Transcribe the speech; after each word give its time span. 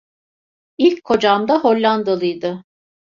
İlk 0.77 1.03
Kocam 1.03 1.47
da 1.47 1.59
Hollandalıydı.. 1.59 2.63